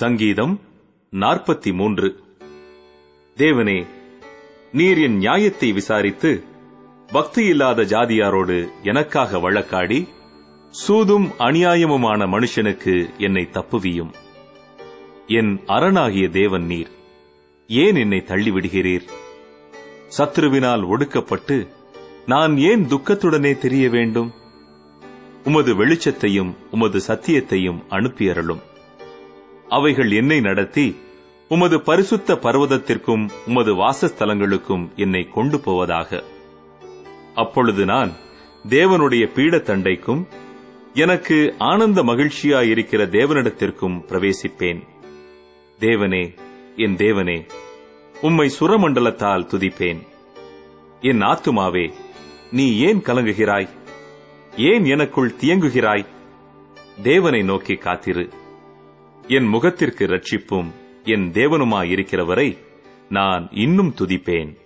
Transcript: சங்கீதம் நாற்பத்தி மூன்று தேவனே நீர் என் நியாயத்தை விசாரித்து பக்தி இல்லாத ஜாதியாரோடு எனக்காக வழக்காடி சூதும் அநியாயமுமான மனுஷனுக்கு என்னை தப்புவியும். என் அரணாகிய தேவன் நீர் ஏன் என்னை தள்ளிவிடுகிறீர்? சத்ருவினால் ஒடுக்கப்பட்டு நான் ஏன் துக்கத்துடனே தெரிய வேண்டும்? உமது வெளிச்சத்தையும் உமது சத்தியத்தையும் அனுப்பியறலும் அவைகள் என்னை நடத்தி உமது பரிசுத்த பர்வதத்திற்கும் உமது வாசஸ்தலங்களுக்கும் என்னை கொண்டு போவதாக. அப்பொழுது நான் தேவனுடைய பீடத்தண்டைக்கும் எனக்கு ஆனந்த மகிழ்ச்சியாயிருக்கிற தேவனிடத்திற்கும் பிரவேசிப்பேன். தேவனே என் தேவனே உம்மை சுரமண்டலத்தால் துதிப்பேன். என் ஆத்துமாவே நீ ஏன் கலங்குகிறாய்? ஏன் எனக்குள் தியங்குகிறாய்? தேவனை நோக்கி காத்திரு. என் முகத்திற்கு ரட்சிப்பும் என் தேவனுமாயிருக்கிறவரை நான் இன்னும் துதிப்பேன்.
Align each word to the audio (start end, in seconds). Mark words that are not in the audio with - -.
சங்கீதம் 0.00 0.60
நாற்பத்தி 1.12 1.72
மூன்று 1.72 2.20
தேவனே 3.36 3.86
நீர் 4.72 4.98
என் 4.98 5.16
நியாயத்தை 5.16 5.72
விசாரித்து 5.72 6.44
பக்தி 7.06 7.44
இல்லாத 7.44 7.82
ஜாதியாரோடு 7.82 8.70
எனக்காக 8.82 9.38
வழக்காடி 9.38 10.08
சூதும் 10.70 11.26
அநியாயமுமான 11.38 12.26
மனுஷனுக்கு 12.26 13.18
என்னை 13.18 13.48
தப்புவியும். 13.52 14.12
என் 15.26 15.60
அரணாகிய 15.66 16.28
தேவன் 16.28 16.64
நீர் 16.64 16.90
ஏன் 17.66 17.94
என்னை 17.94 18.18
தள்ளிவிடுகிறீர்? 18.18 19.06
சத்ருவினால் 20.18 20.86
ஒடுக்கப்பட்டு 20.86 21.68
நான் 22.26 22.56
ஏன் 22.56 22.84
துக்கத்துடனே 22.84 23.58
தெரிய 23.58 23.88
வேண்டும்? 23.88 24.32
உமது 25.44 25.74
வெளிச்சத்தையும் 25.74 26.54
உமது 26.70 27.00
சத்தியத்தையும் 27.06 27.82
அனுப்பியறலும் 27.90 28.68
அவைகள் 29.70 30.10
என்னை 30.10 30.40
நடத்தி 30.40 30.98
உமது 31.48 31.80
பரிசுத்த 31.80 32.34
பர்வதத்திற்கும் 32.34 33.30
உமது 33.46 33.74
வாசஸ்தலங்களுக்கும் 33.74 34.94
என்னை 34.94 35.28
கொண்டு 35.34 35.60
போவதாக. 35.60 36.22
அப்பொழுது 37.34 37.84
நான் 37.84 38.12
தேவனுடைய 38.68 39.28
பீடத்தண்டைக்கும் 39.34 40.26
எனக்கு 40.94 41.54
ஆனந்த 41.58 42.02
மகிழ்ச்சியாயிருக்கிற 42.02 43.06
தேவனிடத்திற்கும் 43.06 44.02
பிரவேசிப்பேன். 44.08 44.82
தேவனே 45.78 46.36
என் 46.76 46.96
தேவனே 46.96 47.48
உம்மை 48.20 48.50
சுரமண்டலத்தால் 48.60 49.46
துதிப்பேன். 49.46 50.06
என் 51.00 51.20
ஆத்துமாவே 51.20 51.92
நீ 52.50 52.78
ஏன் 52.78 52.98
கலங்குகிறாய்? 52.98 53.68
ஏன் 54.56 54.84
எனக்குள் 54.84 55.34
தியங்குகிறாய்? 55.40 56.06
தேவனை 57.02 57.42
நோக்கி 57.42 57.74
காத்திரு. 57.74 58.30
என் 59.30 59.46
முகத்திற்கு 59.46 60.06
ரட்சிப்பும் 60.06 60.70
என் 61.04 61.30
தேவனுமாயிருக்கிறவரை 61.32 62.58
நான் 63.08 63.48
இன்னும் 63.50 63.92
துதிப்பேன். 63.98 64.56